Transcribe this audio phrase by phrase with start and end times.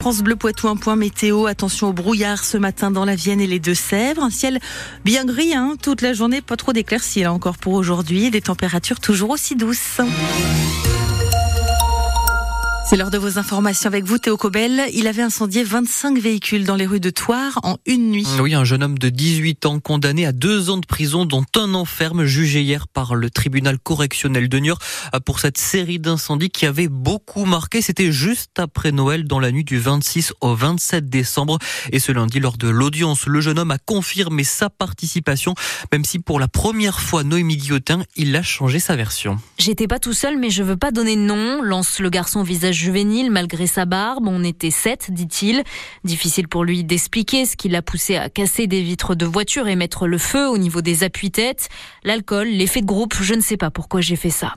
[0.00, 1.46] France Bleu Poitou, un point météo.
[1.46, 4.22] Attention au brouillard ce matin dans la Vienne et les Deux-Sèvres.
[4.22, 4.60] Un ciel
[5.04, 8.30] bien gris hein, toute la journée, pas trop d'éclaircies encore pour aujourd'hui.
[8.30, 10.00] Des températures toujours aussi douces.
[12.88, 14.84] C'est l'heure de vos informations avec vous, Théo Cobel.
[14.94, 18.26] Il avait incendié 25 véhicules dans les rues de Toire en une nuit.
[18.40, 21.74] Oui, un jeune homme de 18 ans condamné à deux ans de prison, dont un
[21.74, 24.78] enferme, jugé hier par le tribunal correctionnel de Niort
[25.26, 27.82] pour cette série d'incendies qui avait beaucoup marqué.
[27.82, 31.58] C'était juste après Noël, dans la nuit du 26 au 27 décembre.
[31.92, 35.54] Et ce lundi, lors de l'audience, le jeune homme a confirmé sa participation,
[35.92, 39.38] même si pour la première fois, Noémie Guillotin, il a changé sa version.
[39.58, 42.77] J'étais pas tout seul, mais je veux pas donner de nom, lance le garçon visage
[42.78, 44.26] juvénile malgré sa barbe.
[44.28, 45.64] On était sept, dit-il.
[46.04, 49.76] Difficile pour lui d'expliquer ce qui l'a poussé à casser des vitres de voiture et
[49.76, 51.68] mettre le feu au niveau des appuis-têtes.
[52.04, 54.54] L'alcool, l'effet de groupe, je ne sais pas pourquoi j'ai fait ça.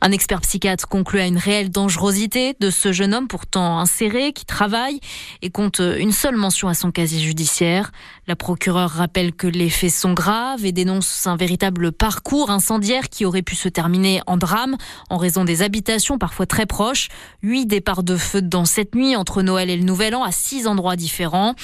[0.00, 4.44] Un expert psychiatre conclut à une réelle dangerosité de ce jeune homme pourtant inséré, qui
[4.44, 5.00] travaille
[5.42, 7.90] et compte une seule mention à son casier judiciaire.
[8.26, 13.24] La procureure rappelle que les faits sont graves et dénonce un véritable parcours incendiaire qui
[13.24, 14.76] aurait pu se terminer en drame
[15.10, 17.08] en raison des habitations parfois très proches.
[17.42, 20.66] Huit départs de feu dans cette nuit entre Noël et le Nouvel An à six
[20.66, 21.54] endroits différents.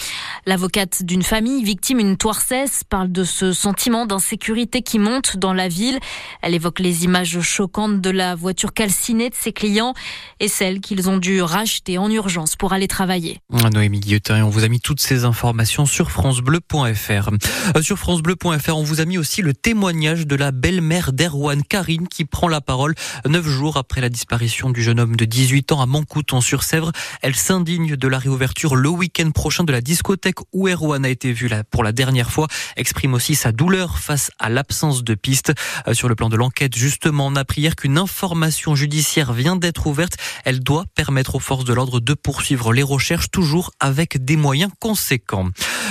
[0.47, 5.69] L'avocate d'une famille victime une toircesse parle de ce sentiment d'insécurité qui monte dans la
[5.69, 5.99] ville.
[6.43, 9.95] Elle évoque les images choquantes de la voiture calcinée de ses clients
[10.39, 13.39] et celles qu'ils ont dû racheter en urgence pour aller travailler.
[13.73, 17.31] Noémie Guillotin, on vous a mis toutes ces informations sur France Bleu francebleu.fr.
[17.77, 22.09] Euh, sur francebleu.fr, on vous a mis aussi le témoignage de la belle-mère d'Erwan, Karine,
[22.09, 22.95] qui prend la parole
[23.27, 26.93] neuf jours après la disparition du jeune homme de 18 ans à Montcouton-sur-Sèvre.
[27.23, 31.33] Elle s'indigne de la réouverture le week-end prochain de la discothèque où Erwan a été
[31.33, 35.53] vu pour la dernière fois, exprime aussi sa douleur face à l'absence de pistes.
[35.87, 39.57] Euh, sur le plan de l'enquête, justement, on a pris hier qu'une information judiciaire vient
[39.57, 40.15] d'être ouverte.
[40.45, 44.71] Elle doit permettre aux forces de l'ordre de poursuivre les recherches, toujours avec des moyens
[44.81, 45.49] conséquents.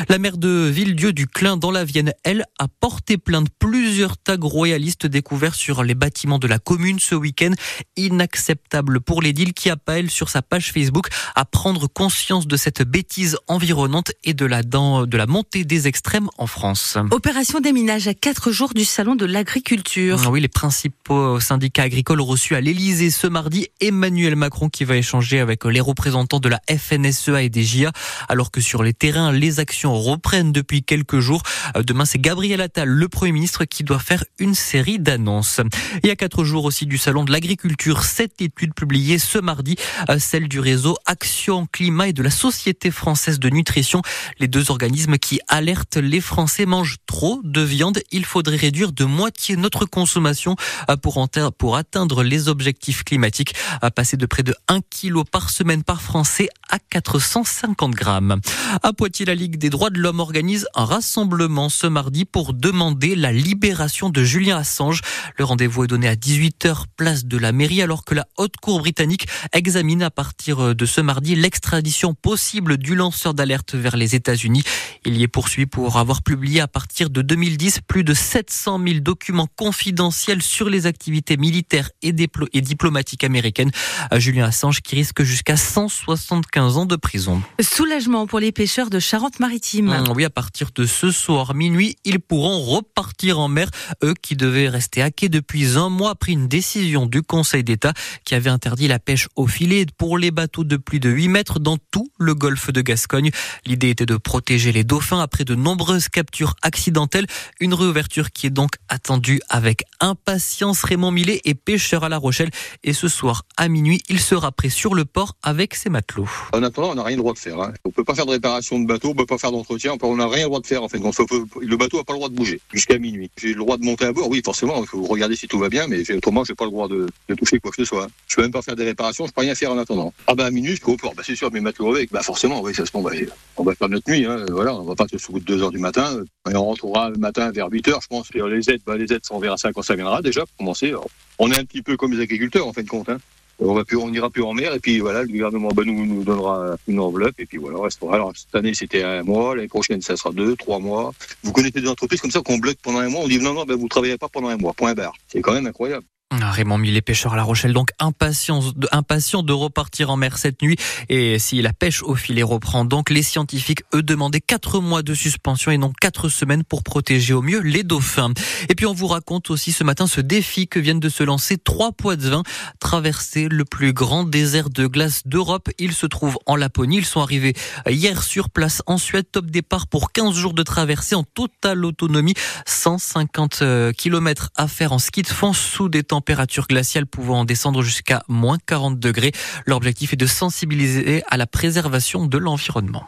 [0.08, 4.38] La maire de Villedieu du Clin dans la Vienne, elle, a porté plainte plusieurs tags
[4.42, 7.52] royalistes découverts sur les bâtiments de la commune ce week-end.
[7.98, 13.38] Inacceptable pour l'édile qui appelle sur sa page Facebook à prendre conscience de cette bêtise
[13.48, 16.98] environnante et de la, de la montée des extrêmes en France.
[17.12, 20.20] Opération déminage à quatre jours du salon de l'agriculture.
[20.30, 24.98] Oui, les principaux syndicats agricoles ont reçu à l'Elysée ce mardi Emmanuel Macron qui va
[24.98, 27.94] échanger avec les représentants de la FNSEA et des JA
[28.28, 31.42] alors que sur les terrains, les actions reprennent depuis quelques jours.
[31.78, 35.62] Euh, demain, c'est Gabriel Attal, le Premier ministre, qui doit faire une série d'annonces.
[36.04, 39.69] Il y a quatre jours aussi du Salon de l'Agriculture, sept études publiées ce mardi,
[40.10, 44.02] euh, celle du réseau Action Climat et de la Société française de nutrition,
[44.40, 48.00] les deux organismes qui alertent les Français mangent trop de viande.
[48.12, 50.56] Il faudrait réduire de moitié notre consommation
[50.90, 53.54] euh, pour, atteindre les objectifs climatiques,
[53.96, 58.40] passer de près de 1 kg par semaine par Français à 450 grammes.
[58.84, 63.16] À Poitiers, la Ligue des droits de l'homme organise un rassemblement ce mardi pour demander
[63.16, 65.02] la libération de Julien Assange.
[65.38, 68.80] Le rendez-vous est donné à 18h place de la mairie alors que la haute cour
[68.80, 69.28] britannique
[69.60, 74.64] examine à partir de ce mardi l'extradition possible du lanceur d'alerte vers les États-Unis.
[75.06, 79.00] Il y est poursuivi pour avoir publié à partir de 2010 plus de 700 000
[79.02, 82.14] documents confidentiels sur les activités militaires et,
[82.54, 83.72] et diplomatiques américaines.
[84.16, 87.42] Julien Assange qui risque jusqu'à 175 ans de prison.
[87.60, 89.88] Soulagement pour les pêcheurs de Charente-Maritime.
[89.88, 93.70] Mmh, oui, à partir de ce soir minuit, ils pourront repartir en mer,
[94.04, 97.94] eux qui devaient rester à quai depuis un mois après une décision du Conseil d'État
[98.24, 101.60] qui avait interdit la pêche au filet pour les bateaux de plus de 8 mètres
[101.60, 103.32] dans tout le golfe de Gascogne.
[103.66, 107.28] L'idée était de protéger les dauphins après de nombreuses captures accidentelles.
[107.60, 110.84] Une réouverture qui est donc attendue avec impatience.
[110.84, 112.52] Raymond Millet est pêcheur à La Rochelle
[112.84, 116.30] et ce soir à minuit, il sera prêt sur le port avec ses matelots.
[116.54, 117.60] En attendant, on n'a rien le droit de faire.
[117.60, 117.74] Hein.
[117.86, 120.28] On peut pas faire de réparation de bateau, on peut pas faire d'entretien, on n'a
[120.28, 121.00] rien le droit de faire en fait.
[121.00, 123.30] le bateau n'a pas le droit de bouger jusqu'à minuit.
[123.38, 125.70] J'ai le droit de monter à bord, oui forcément, il faut regarder si tout va
[125.70, 127.08] bien, mais autrement j'ai pas le droit de,
[127.38, 128.08] toucher quoi que ce soit.
[128.28, 130.14] Je peux même pas faire des réparations, je rien faire en attendant.
[130.28, 130.50] Ah bah
[130.86, 132.92] au port, bah, c'est sûr, mes matelots avec, bah forcément, oui ça se.
[132.92, 133.12] Bah,
[133.58, 134.46] on va faire notre nuit, hein.
[134.50, 137.52] voilà, on va pas se bout de 2 heures du matin, on rentrera le matin
[137.52, 138.30] vers 8 heures, je pense.
[138.34, 140.94] Les aides, bah, les aides, on verra ça quand ça viendra déjà pour commencer.
[141.40, 143.10] on est un petit peu comme les agriculteurs en fin de compte.
[143.10, 143.20] Hein
[143.62, 146.24] on va plus, on ira plus en mer et puis voilà, le gouvernement ben, nous,
[146.24, 148.16] donnera une enveloppe et puis voilà, on restera.
[148.16, 151.12] Alors cette année c'était un mois, l'année prochaine ça sera deux, trois mois.
[151.44, 153.66] Vous connaissez des entreprises comme ça qu'on bloque pendant un mois, on dit non non,
[153.66, 155.14] ben, vous travaillez pas pendant un mois, point barre.
[155.28, 156.06] C'est quand même incroyable.
[156.32, 160.76] Ah, Raymond Millet, pêcheur à La Rochelle, donc impatient de, repartir en mer cette nuit.
[161.10, 165.16] Et si la pêche au filet reprend, donc les scientifiques, eux, demandaient quatre mois de
[165.16, 168.32] suspension et non quatre semaines pour protéger au mieux les dauphins.
[168.70, 171.58] Et puis on vous raconte aussi ce matin ce défi que viennent de se lancer
[171.58, 172.44] trois poids de vin,
[172.80, 175.70] traverser le plus grand désert de glace d'Europe.
[175.80, 176.98] Ils se trouvent en Laponie.
[176.98, 177.56] Ils sont arrivés
[177.90, 179.26] hier sur place en Suède.
[179.32, 182.36] Top départ pour 15 jours de traversée en totale autonomie.
[182.68, 183.64] 150
[183.98, 188.24] km à faire en ski de fond sous des temps température glaciale pouvant descendre jusqu'à
[188.28, 189.32] moins 40 degrés.
[189.66, 193.08] L'objectif est de sensibiliser à la préservation de l'environnement.